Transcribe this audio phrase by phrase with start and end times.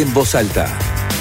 [0.00, 0.66] en voz alta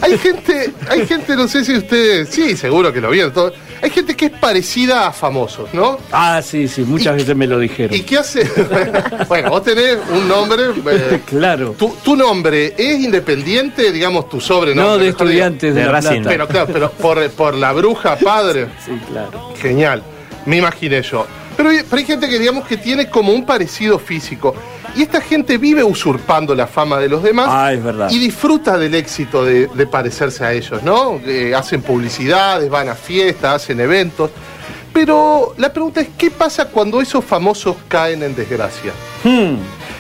[0.04, 3.54] Hay gente, hay gente, no sé si ustedes, sí, seguro que lo vieron todo.
[3.82, 5.98] Hay gente que es parecida a famosos, ¿no?
[6.12, 7.96] Ah, sí, sí, muchas Y- veces me lo dijeron.
[7.96, 8.44] ¿Y qué hace?
[9.30, 10.64] bueno, vos tenés un nombre.
[10.88, 11.76] eh, Claro.
[11.78, 14.92] tu, tu nombre es independiente, digamos, tu sobrenombre.
[14.94, 16.22] No, de estudiantes de, De Racing.
[16.24, 16.30] Plata.
[16.30, 18.68] Pero claro, pero por, por la bruja padre.
[18.86, 19.54] Sí, claro.
[19.62, 20.04] Genial,
[20.46, 21.26] me imaginé yo.
[21.56, 24.54] Pero, pero hay gente que digamos que tiene como un parecido físico.
[24.96, 27.48] Y esta gente vive usurpando la fama de los demás.
[27.50, 28.10] Ah, es verdad.
[28.12, 31.20] Y disfruta del éxito de, de parecerse a ellos, ¿no?
[31.26, 34.30] Eh, hacen publicidades, van a fiestas, hacen eventos.
[34.94, 38.92] Pero la pregunta es, ¿qué pasa cuando esos famosos caen en desgracia?
[39.24, 39.56] Hmm,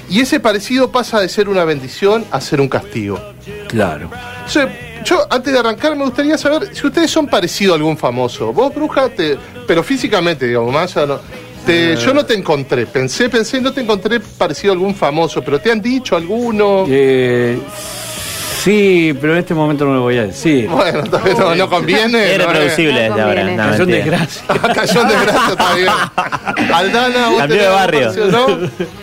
[0.09, 3.19] Y ese parecido pasa de ser una bendición a ser un castigo.
[3.69, 4.09] claro.
[4.45, 4.69] O sea,
[5.03, 8.53] yo, antes de arrancar, me gustaría saber si ustedes son parecidos a algún famoso.
[8.53, 11.19] Vos, bruja, te- pero físicamente, digamos, más allá no.
[11.65, 15.59] Te- yo no te encontré, pensé, pensé, no te encontré parecido a algún famoso, pero
[15.59, 16.85] te han dicho alguno.
[16.89, 17.57] Eh,
[18.63, 20.67] sí, pero en este momento no lo voy a decir.
[20.67, 22.33] Bueno, entonces no, no conviene.
[22.33, 23.43] Es no, reproducible No desde ahora.
[23.43, 24.17] No, Que son mentira.
[24.17, 24.43] desgracias.
[24.49, 24.71] eh.
[24.75, 26.71] Cayó en desgracia, está bien.
[26.73, 28.01] Aldana, vos tenés de barrio.
[28.13, 28.69] parecido, ¿no?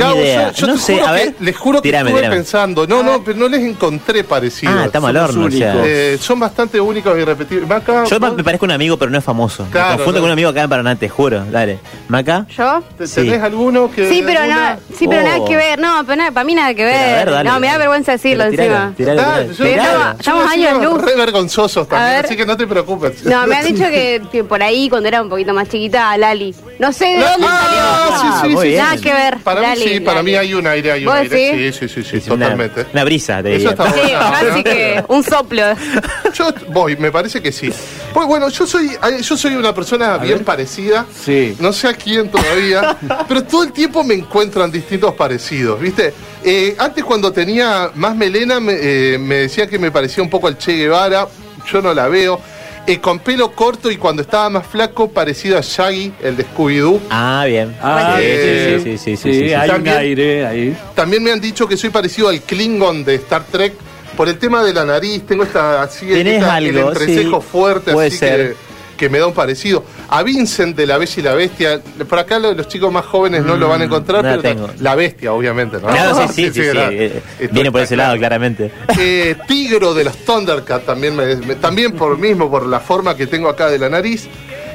[0.00, 0.50] Gabo, idea.
[0.52, 1.34] yo, yo No te sé, juro a que- ver.
[1.40, 2.36] les juro que Tirame, estuve tirame.
[2.36, 2.86] pensando.
[2.86, 4.74] No, no, pero no les encontré parecidos.
[4.78, 5.46] Ah, estamos al horno.
[5.46, 5.70] o sea.
[5.72, 5.86] únicos.
[5.88, 7.68] Eh, son bastante únicos y repetibles.
[7.68, 9.66] Maca, Yo me parezco un amigo, pero no es famoso.
[9.70, 10.22] Claro, me confundo no.
[10.22, 11.44] con un amigo acá en Paraná, te juro.
[11.50, 11.78] Dale.
[12.08, 12.46] ¿Maca?
[12.56, 12.82] ¿Yo?
[12.98, 13.22] ¿te- sí.
[13.22, 14.08] ¿tenés alguno que.?
[14.08, 14.56] Sí, pero alguna?
[14.60, 15.24] nada, sí, pero Oh.
[15.24, 15.78] nada que ver.
[15.78, 17.30] No, pero nada, para mí nada que a ver.
[17.30, 18.92] dale, no, me da vergüenza decirlo encima.
[18.98, 21.00] Ah, estamos- años luz.
[21.02, 22.24] re vergonzosos también, ver.
[22.26, 23.24] así que no te preocupes.
[23.24, 26.54] No, me han dicho que, por ahí, cuando era un poquito más chiquita, Lali.
[26.78, 28.09] No sé de dónde ah, salió.
[28.50, 28.82] Sí, muy sí, bien.
[28.84, 29.38] Nada que ver.
[29.38, 30.30] Para Lali, mí sí, para Lali.
[30.30, 31.36] mí hay un aire, hay un ¿Vos aire.
[31.56, 31.76] decís?
[31.76, 32.86] Sí, sí, sí, sí, una- totalmente.
[32.92, 33.70] Una, brisa, te Eso diría.
[33.70, 34.30] está Sí, bueno.
[34.50, 35.62] casi que un soplo.
[36.34, 37.70] Yo voy, me parece que sí.
[38.14, 38.90] Pues bueno, yo soy,
[39.22, 41.06] yo soy una persona bien parecida.
[41.24, 41.56] Sí.
[41.60, 42.96] No sé a quién todavía,
[43.28, 46.12] pero todo el tiempo me encuentro en distintos parecidos, ¿viste?
[46.44, 50.46] Eh, antes cuando tenía más melena me, eh, me decían que me parecía un poco
[50.48, 51.26] al Che Guevara,
[51.70, 52.40] yo no la veo.
[52.86, 57.00] Eh, con pelo corto y cuando estaba más flaco, parecido a Shaggy, el de Scooby-Doo.
[57.10, 57.76] Ah, bien.
[57.80, 59.54] Ah, Sí, sí, sí, sí, sí, sí, sí, sí.
[59.54, 60.76] hay También- un aire ahí.
[60.94, 63.74] También me han dicho que soy parecido al Klingon de Star Trek
[64.16, 65.22] por el tema de la nariz.
[65.24, 68.56] Tengo esta así Tenés esta- el algo, entrecejo sí, fuerte, puede así ser.
[68.96, 69.84] que, que me da un parecido.
[70.12, 71.80] A Vincent de La Bella y la Bestia.
[72.08, 74.42] Por acá lo- los chicos más jóvenes no lo van a encontrar, Mm, no la
[74.42, 74.70] pero tengo.
[74.80, 75.86] la bestia, obviamente, ¿no?
[75.86, 76.60] Claro, sí, sí, sí.
[76.74, 77.22] eh,
[77.52, 78.72] Viene por ese lado, claramente.
[78.98, 83.26] Eh, Tigro de los Thundercats también me, me- también por mismo por la forma que
[83.28, 84.26] tengo acá de la nariz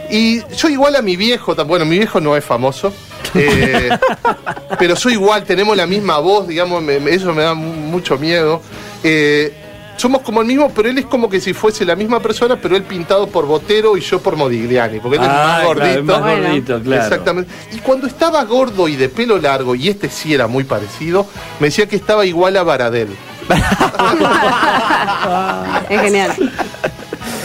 [0.10, 2.94] y yo igual a mi viejo bueno mi viejo no es famoso
[3.34, 3.90] eh,
[4.80, 8.62] pero soy igual tenemos la misma voz digamos me- eso me da mu- mucho miedo
[9.04, 9.52] Eh,
[9.98, 12.76] somos como el mismo pero él es como que si fuese la misma persona pero
[12.76, 16.00] él pintado por Botero y yo por Modigliani porque él es Ah, más claro, gordito
[16.00, 16.48] es más Bueno.
[16.48, 17.04] gordito, claro.
[17.04, 17.52] Exactamente.
[17.74, 21.28] Y cuando estaba gordo y de pelo largo, y este sí era muy parecido,
[21.60, 23.10] me decía que estaba igual a Baradel.
[25.90, 26.32] Es genial.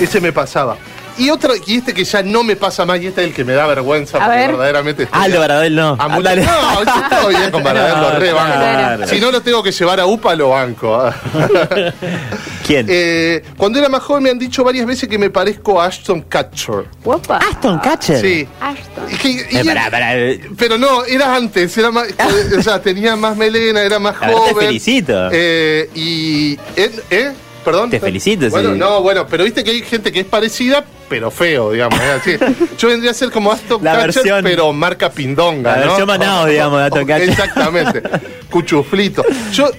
[0.01, 0.77] Ese me pasaba.
[1.21, 3.45] Y otro, y este que ya no me pasa más, y este es el que
[3.45, 4.51] me da vergüenza, A porque ver.
[4.51, 5.03] verdaderamente.
[5.05, 5.97] estoy Ah, a- Baradel no.
[5.99, 6.35] a mucho-.
[6.37, 8.53] No, yo todo bien con Baradel, lo re banco.
[8.55, 9.07] Claro.
[9.07, 11.13] Si no lo tengo que llevar a UPA, lo banco.
[12.67, 12.87] ¿Quién?
[12.89, 16.23] Eh, cuando era más joven me han dicho varias veces que me parezco a Ashton
[16.23, 16.85] Kutcher.
[17.05, 17.37] Opa.
[17.39, 18.21] Aston Catcher.
[18.21, 18.49] Sí.
[18.61, 19.05] Ashton.
[19.11, 20.13] Y que- y- Eh, pará, pará.
[20.57, 22.07] Pero no, era antes, era más,
[22.59, 24.67] o sea, tenía más melena, era más verdad te joven.
[24.67, 25.29] felicito.
[25.33, 27.33] Eh, y, ¿eh?
[27.65, 27.91] Perdón.
[27.91, 28.79] Te felicito, Bueno, sí.
[28.79, 31.99] no, bueno, pero viste que hay gente que es parecida, pero feo, digamos.
[32.01, 32.11] ¿eh?
[32.19, 32.37] Así.
[32.79, 35.73] Yo vendría a ser como Aston La Catcher, versión- pero marca pindonga.
[35.77, 35.97] La ¿no?
[35.97, 37.29] versión digamos, de Aston Catcher.
[37.29, 38.03] Exactamente.
[38.51, 39.23] Cuchuflito.
[39.53, 39.71] Yo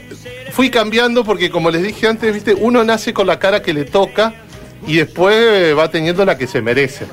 [0.51, 3.85] fui cambiando porque, como les dije antes, viste, uno nace con la cara que le
[3.85, 4.33] toca
[4.85, 7.05] y después va teniendo la que se merece.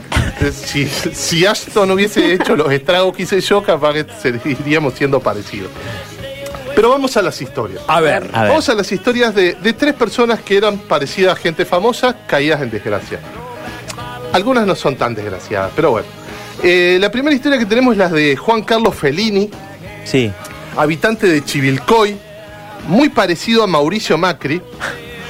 [0.52, 5.70] Si, si Ashton hubiese hecho los estragos que hice yo, capaz que seguiríamos siendo parecidos.
[6.78, 7.82] Pero vamos a las historias.
[7.88, 8.30] A ver.
[8.32, 8.50] A ver.
[8.50, 12.62] Vamos a las historias de, de tres personas que eran parecidas a gente famosa, caídas
[12.62, 13.18] en desgracia.
[14.32, 16.06] Algunas no son tan desgraciadas, pero bueno.
[16.62, 19.50] Eh, la primera historia que tenemos es la de Juan Carlos Fellini,
[20.04, 20.30] Sí.
[20.76, 22.16] habitante de Chivilcoy,
[22.86, 24.62] muy parecido a Mauricio Macri,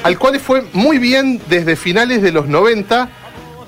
[0.02, 3.08] al cual fue muy bien desde finales de los 90,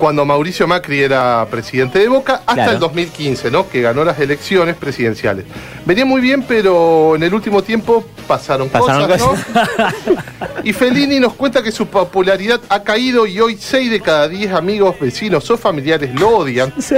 [0.01, 2.73] cuando Mauricio Macri era presidente de Boca, hasta Claro.
[2.73, 3.69] el 2015, ¿no?
[3.69, 5.45] que ganó las elecciones presidenciales.
[5.85, 9.95] Venía muy bien, pero en el último tiempo pasaron, Pasaron cosas, cosas.
[10.07, 10.17] ¿no?
[10.65, 14.53] Y Fellini nos cuenta que su popularidad ha caído y hoy 6 de cada 10
[14.53, 16.73] amigos, vecinos o familiares lo odian.
[16.81, 16.97] Sí.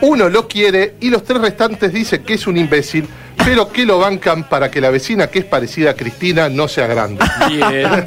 [0.00, 3.06] Uno lo quiere y los tres restantes dicen que es un imbécil,
[3.44, 6.86] pero que lo bancan para que la vecina que es parecida a Cristina no sea
[6.86, 7.22] grande.
[7.50, 8.06] Bien.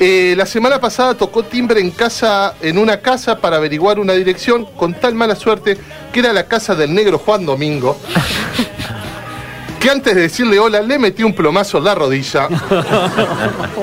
[0.00, 4.64] Eh, la semana pasada tocó timbre en casa, en una casa para averiguar una dirección
[4.76, 5.78] con tal mala suerte
[6.12, 7.98] que era la casa del negro Juan Domingo.
[9.80, 12.48] Que antes de decirle hola le metió un plomazo en la rodilla.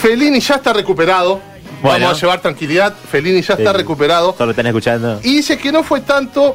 [0.00, 1.40] Fellini ya está recuperado.
[1.82, 2.06] Bueno.
[2.06, 2.94] Vamos a llevar tranquilidad.
[3.10, 3.76] Fellini ya está Sí.
[3.78, 4.34] recuperado.
[4.36, 5.20] Solo están escuchando.
[5.22, 6.54] Y dice que no fue tanto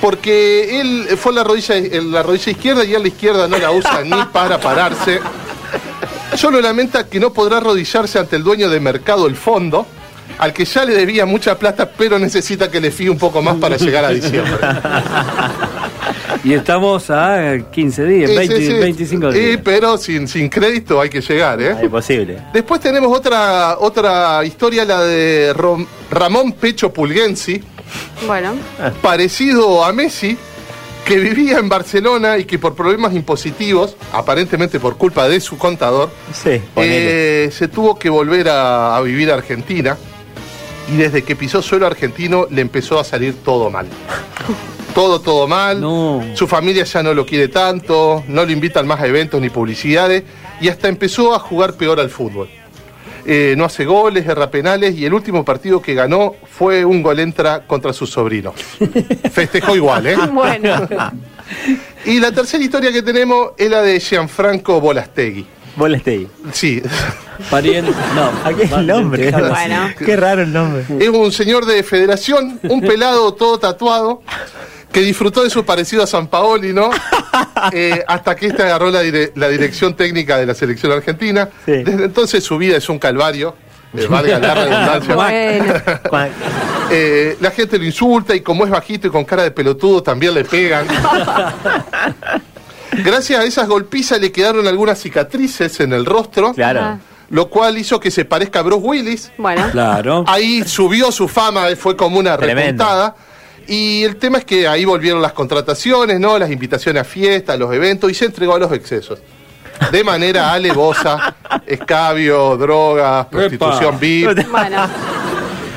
[0.00, 4.02] porque él fue la rodilla, la rodilla izquierda y él la izquierda no la usa
[4.04, 5.20] ni para pararse.
[6.36, 9.86] Solo lamenta que no podrá arrodillarse ante el dueño de Mercado El Fondo,
[10.38, 13.56] al que ya le debía mucha plata, pero necesita que le fíe un poco más
[13.56, 14.52] para llegar a diciembre.
[16.44, 18.72] Y estamos a 15 días, Sí, 20, sí, sí.
[18.74, 19.60] 25 Sí, días.
[19.64, 21.74] pero sin, sin crédito hay que llegar, ¿eh?
[21.76, 22.38] Ah, imposible.
[22.52, 27.60] Después tenemos otra, otra historia, la de Rom- Ramón Pecho Pulgensi.
[28.26, 28.54] Bueno,
[29.00, 30.36] parecido a Messi,
[31.06, 36.10] que vivía en Barcelona y que por problemas impositivos, aparentemente por culpa de su contador,
[36.32, 39.96] Sí, eh, se tuvo que volver a, a vivir a Argentina.
[40.92, 43.86] Y desde que pisó suelo argentino le empezó a salir todo mal.
[44.94, 45.80] Todo, todo mal.
[45.80, 46.24] No.
[46.34, 50.24] Su familia ya no lo quiere tanto, no lo invitan más a eventos ni publicidades
[50.60, 52.48] y hasta empezó a jugar peor al fútbol.
[53.28, 57.18] Eh, no hace goles, erra penales y el último partido que ganó fue un gol
[57.18, 58.52] entra contra su sobrino.
[59.32, 60.16] Festejó igual, ¿eh?
[60.32, 60.88] bueno.
[62.04, 65.46] Y la tercera historia que tenemos es la de Gianfranco Bolastegui.
[65.84, 66.28] Estéis.
[66.52, 66.82] Sí,
[67.50, 67.92] Pariente.
[68.14, 68.30] No.
[68.44, 69.30] ¿A qué es el nombre?
[69.30, 69.90] Bueno.
[69.98, 70.84] Qué raro el nombre.
[70.98, 74.22] es un señor de federación, un pelado todo tatuado,
[74.96, 76.88] que disfrutó de su parecido a San Paoli, ¿no?
[77.72, 81.48] Eh, hasta que este agarró la, dire- la dirección técnica de la selección argentina.
[81.66, 81.82] Sí.
[81.84, 83.54] Desde entonces su vida es un calvario,
[83.94, 85.14] eh, valga la redundancia.
[86.10, 86.34] Bueno.
[86.90, 90.32] Eh, la gente lo insulta y como es bajito y con cara de pelotudo también
[90.34, 90.86] le pegan.
[93.04, 96.98] Gracias a esas golpizas le quedaron algunas cicatrices en el rostro, Claro.
[97.28, 99.32] Lo cual hizo que se parezca a Bruce Willis.
[99.36, 99.68] Bueno.
[99.72, 100.24] Claro.
[100.28, 102.84] Ahí subió su fama, fue como una Tremendo.
[103.68, 106.38] Y el tema es que ahí volvieron las contrataciones, ¿no?
[106.38, 109.18] Las invitaciones a fiestas, los eventos, y se entregó a los excesos.
[109.90, 111.34] De manera alevosa,
[111.66, 114.48] escabio, drogas, prostitución VIP.
[114.50, 114.88] Bueno.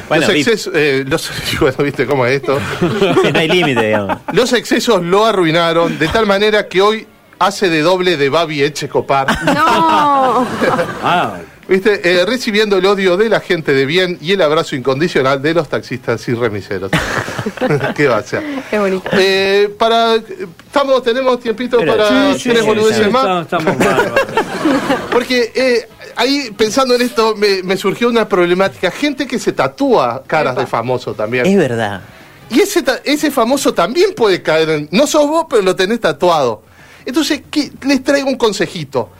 [0.07, 1.29] Bueno, los excesos, eh, los-
[1.59, 2.59] bueno, viste cómo es esto.
[3.31, 4.17] No hay límite, digamos.
[4.33, 9.27] Los excesos lo arruinaron de tal manera que hoy hace de doble de Babi Echecopar.
[9.45, 10.47] No.
[11.03, 11.37] Ah,
[11.69, 12.01] ¿Viste?
[12.03, 15.69] Eh, recibiendo el odio de la gente de bien y el abrazo incondicional de los
[15.69, 16.89] taxistas y remiseros.
[17.95, 18.43] ¿Qué va a ser?
[18.71, 19.07] Es bonito.
[19.13, 23.43] Eh, para, estamos, tenemos tiempito Pero- para sí, sí, tres sí, boludeces sí, más.
[23.43, 24.19] estamos, estamos.
[25.11, 28.89] Porque eh, ahí pensando en esto me, me surgió una problemática.
[28.89, 31.45] Gente que se tatúa caras de famoso también.
[31.45, 32.01] Es verdad.
[32.49, 34.89] Y ese, ese famoso también puede caer en...
[34.91, 36.63] No sos vos, pero lo tenés tatuado.
[37.05, 37.71] Entonces, ¿qué?
[37.85, 39.11] les traigo un consejito.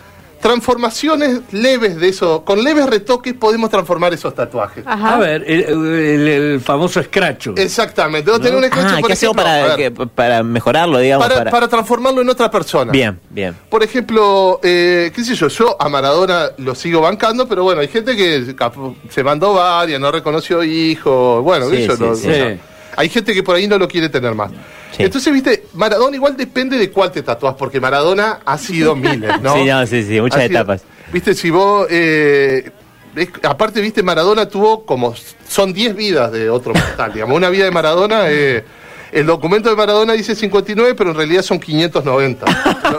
[0.41, 4.83] Transformaciones leves de eso, con leves retoques podemos transformar esos tatuajes.
[4.87, 5.15] Ajá.
[5.15, 7.53] A ver, el, el- el famoso escracho.
[7.57, 8.31] Exactamente.
[8.31, 11.25] Vos tenés un escrache, Ah, por ¿qué hacemos ejemplo, para, que- para mejorarlo, digamos?
[11.27, 12.91] para, para- para transformarlo en otra persona.
[12.91, 13.55] Bien, bien.
[13.69, 17.87] Por ejemplo, eh, qué sé yo, yo a Maradona lo sigo bancando, pero bueno, hay
[17.87, 18.73] gente que cap-
[19.09, 22.27] se mandó varias, no reconoció hijo, bueno, Sí, eso sí, no- sí.
[22.27, 22.59] o sea, Sí.
[22.95, 24.51] hay gente que por ahí no lo quiere tener más.
[24.99, 25.05] Sí.
[25.05, 29.53] Entonces, viste, Maradona igual depende de cuál te tatuás, porque Maradona ha sido miles, ¿no?
[29.55, 30.81] Sí, no, sí, sí, muchas Ha sido- etapas.
[31.13, 32.69] Viste, si vos, eh,
[33.15, 35.15] es- aparte, viste, Maradona tuvo como,
[35.47, 38.65] son 10 vidas de otro mortal, digamos, una vida de Maradona, eh,
[39.13, 42.45] el documento de Maradona dice 59, pero en realidad son 590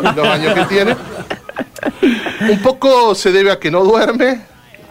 [0.03, 0.97] los, los años que tiene.
[2.51, 4.41] Un poco se debe a que no duerme,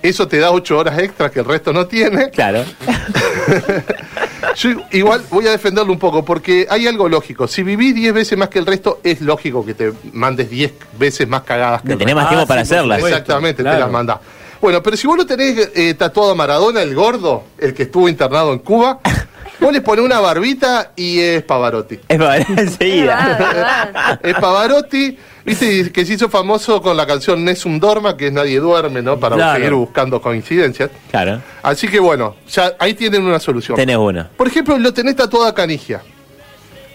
[0.01, 2.29] Eso te da ocho horas extra que el resto no tiene.
[2.29, 2.63] Claro.
[4.55, 7.47] Yo igual voy a defenderlo un poco porque hay algo lógico.
[7.47, 11.27] Si vivís 10 veces más que el resto, es lógico que te mandes 10 veces
[11.27, 12.99] más cagadas que Que el tenés más Ah, tiempo sí, para por hacerlas.
[13.03, 13.77] Exactamente, claro.
[13.77, 14.19] te las mandás.
[14.61, 18.09] Bueno, pero si vos lo tenés eh, tatuado a Maradona, el gordo, el que estuvo
[18.09, 18.99] internado en Cuba,
[19.59, 21.99] vos le pones una barbita y es Pavarotti.
[22.07, 24.19] Es verdad, enseguida.
[24.23, 28.59] es Pavarotti, viste, que se hizo famoso con la canción Nessun Dorma, que es Nadie
[28.59, 29.19] Duerme, ¿no?
[29.19, 29.55] Para Claro.
[29.55, 30.89] seguir buscando coincidencias.
[31.11, 31.41] Claro.
[31.63, 33.75] Así que bueno, ya ahí tienen una solución.
[33.75, 34.29] Tenés una.
[34.35, 36.01] Por ejemplo, lo tenés tatuada canigia.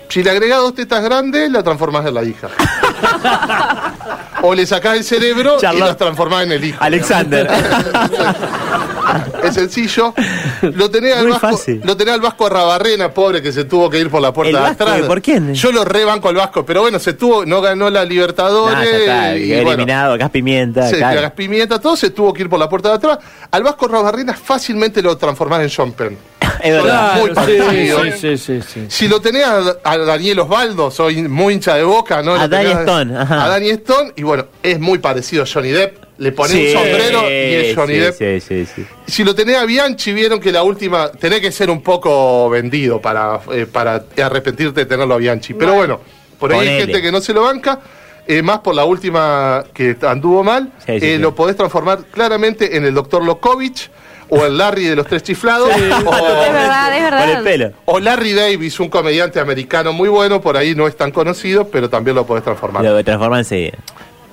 [0.08, 2.48] Si le agregás dos tetas grandes, la transformás en la hija.
[4.42, 6.76] o le sacás el cerebro y la transformás en el hijo.
[6.80, 7.48] Alexander.
[9.48, 10.14] Es sencillo.
[10.62, 11.80] Lo tenés, al vasco, fácil.
[11.84, 14.64] lo tenés al Vasco Rabarrena, pobre, que se tuvo que ir por la puerta ¿El
[14.64, 15.02] de atrás.
[15.02, 15.54] ¿Por quién?
[15.54, 18.76] Yo lo rebanco al Vasco, pero bueno, se tuvo, no ganó la Libertadores.
[18.78, 19.36] Nah, ya está.
[19.36, 20.88] y quedó bueno, eliminado, gas pimienta.
[20.88, 21.20] se claro.
[21.22, 23.18] gas pimienta, todo se tuvo que ir por la puerta de atrás.
[23.50, 26.16] Al Vasco Rabarrena fácilmente lo transformás en Sean Penn.
[26.62, 27.18] Es verdad.
[27.20, 28.02] Muy Claro, sí, parecido.
[28.04, 28.84] sí, sí, sí, sí.
[28.88, 32.34] Si lo tenés a, a Daniel Osvaldo, soy muy hincha de boca, ¿no?
[32.34, 33.44] A Danny Stone, ajá.
[33.44, 36.04] A Danny Stone, y bueno, es muy parecido a Johnny Depp.
[36.16, 38.14] Le pones Sí, un sombrero y es Johnny sí, Depp.
[38.18, 38.86] Sí, sí, sí.
[39.06, 41.10] Si lo tenés a Bianchi, vieron que la última.
[41.10, 45.54] Tenés que ser un poco vendido para, eh, para arrepentirte de tenerlo a Bianchi.
[45.54, 46.00] Pero bueno,
[46.38, 47.80] por ahí hay gente que no se lo banca.
[48.26, 50.72] eh, más por la última que anduvo mal.
[50.86, 51.18] Sí, sí, eh, sí.
[51.18, 53.90] Lo podés transformar claramente en el doctor Lokovich
[54.30, 55.68] o el Larry de los tres chiflados.
[55.68, 57.30] Es O, verdad, es Con verdad.
[57.38, 57.70] el pelo.
[57.84, 61.90] o Larry Davis, un comediante americano muy bueno, por ahí no es tan conocido, pero
[61.90, 62.82] también lo podés transformar.
[62.82, 63.76] Lo transforma enseguida.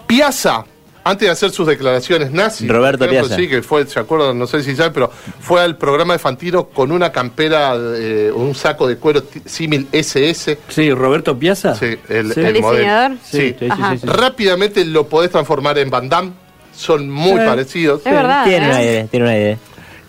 [0.08, 0.63] Piazza,
[1.03, 3.41] antes de hacer sus declaraciones nazis, Roberto ejemplo, Piazza.
[3.41, 6.65] sí, que fue, se acuerdan, no sé si saben, pero fue al programa de Fantino
[6.70, 10.58] con una campera, eh, un saco de cuero símil SS.
[10.70, 11.75] Sí, Roberto Piazza.
[11.75, 12.39] Sí, el, Sí.
[12.41, 12.77] el ¿El modelo.
[12.79, 13.17] diseñador?
[13.24, 13.38] Sí.
[13.38, 13.91] Sí, sí, Ajá.
[13.93, 14.08] sí, sí.
[14.08, 16.31] Rápidamente lo podés transformar en Van Damme.
[16.74, 17.46] Son muy Sí.
[17.46, 18.01] parecidos.
[18.05, 18.43] Es verdad.
[18.46, 18.70] Tiene ¿eh?
[18.70, 19.58] una idea, tiene una idea.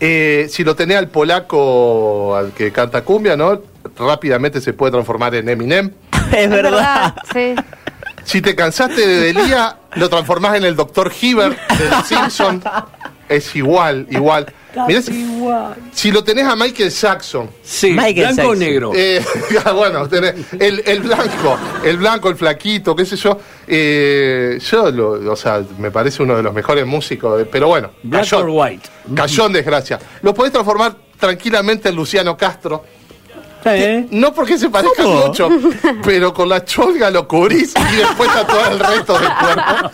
[0.00, 3.62] Eh, si lo tenés al polaco, al que canta cumbia, ¿no?
[3.96, 5.90] Rápidamente se puede transformar en Eminem.
[6.32, 7.14] Es Es verdad.
[7.32, 7.54] sí.
[8.24, 11.12] Si te cansaste de Delía, lo transformás en el Dr.
[11.20, 12.62] Hibbert de los Simpson.
[13.28, 14.52] Es igual, igual.
[14.88, 15.38] Mirá, si,
[15.92, 18.92] si lo tenés a Michael Jackson, Sí, Michael blanco o negro.
[18.94, 19.22] eh,
[19.74, 23.38] bueno, tenés el, el blanco, el blanco, el flaquito, qué sé yo.
[23.66, 27.90] eh, yo, lo, o sea, me parece uno de los mejores músicos, de- pero bueno,
[28.02, 28.88] Black cayó, or white.
[29.14, 29.98] cayó en desgracia.
[30.22, 32.84] Lo podés transformar tranquilamente en Luciano Castro.
[33.64, 34.06] ¿Eh?
[34.10, 35.26] No porque se parezca ¿Cómo?
[35.28, 35.48] mucho,
[36.04, 39.90] pero con la cholga lo cubrís y después tatuás el resto del cuerpo.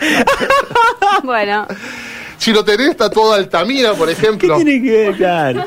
[1.25, 1.67] Bueno,
[2.39, 5.17] Si lo tenés tatuado Altamira, por ¿Qué ejemplo, tiene que ver?
[5.17, 5.65] Claro.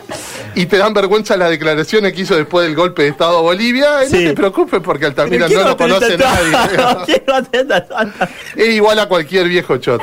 [0.55, 4.03] y te dan vergüenza las declaraciones que hizo después del golpe de Estado a Bolivia,
[4.03, 4.23] eh, Sí.
[4.23, 6.45] no te preocupes porque Altamira ¿Quién no lo conoce tatuado?
[6.51, 6.95] nadie.
[7.05, 8.11] ¿Quién va a tener tatuado?
[8.55, 10.01] es igual a cualquier viejo chot.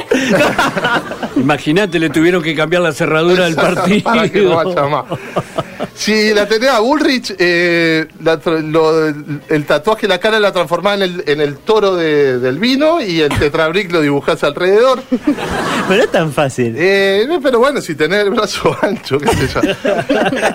[1.37, 4.03] Imagínate, le tuvieron que cambiar la cerradura del partido.
[4.05, 5.05] Para que no vaya más.
[5.99, 9.09] Si la tenés a Bullrich, eh, la tra- lo-
[9.49, 13.01] el tatuaje de la cara la transformás en el, en el toro de- del vino
[13.03, 15.03] y el tetrabric lo dibujás alrededor.
[15.11, 15.27] Pero
[15.89, 16.77] no es tan fácil.
[16.79, 19.61] Eh, pero bueno, si tenés el brazo ancho, qué sé yo.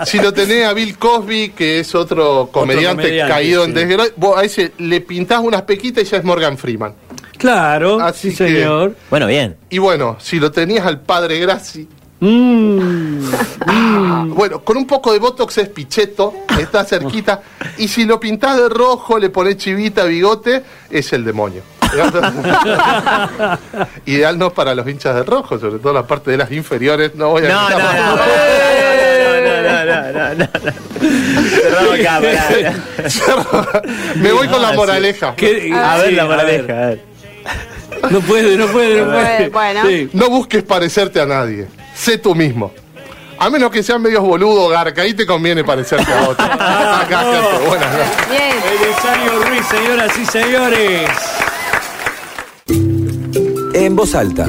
[0.06, 3.70] si lo tenés a Bill Cosby, que es otro comediante, comediante, caído sí.
[3.70, 6.94] en desgracia, vos a ese le pintás unas pequitas y ya es Morgan Freeman.
[7.38, 8.96] Claro, Así sí, que- señor.
[9.10, 9.58] Bueno, bien.
[9.70, 11.90] Y bueno, si lo tenías al padre Graci,
[12.26, 14.30] Mm.
[14.36, 17.42] bueno, con un poco de botox es picheto, está cerquita.
[17.78, 21.62] Y si lo pintás de rojo, le pones chivita, bigote, es el demonio.
[24.06, 27.14] Ideal no para los hinchas de rojo, sobre todo la parte de las inferiores.
[27.16, 27.84] No voy a No, no, no.
[27.84, 28.16] No,
[29.86, 30.48] no, no, no.
[34.16, 35.36] Me voy con la No, moraleja.
[35.36, 36.64] ¿Qué- A ver sí, la a moraleja.
[36.64, 36.76] ver.
[36.76, 37.00] a ver.
[38.12, 39.50] No puede, no puede, no puede.
[39.50, 39.82] Bueno.
[39.88, 40.10] Sí.
[40.14, 41.68] No busques parecerte a nadie.
[41.96, 42.72] Sé tú mismo.
[43.40, 46.46] A menos que sean medios boludo, garca, ahí te conviene parecerte a otro.
[46.52, 49.48] Acá, gente, buenas noches.
[49.48, 51.10] Ruiz, señoras y señores.
[53.74, 54.48] En voz alta.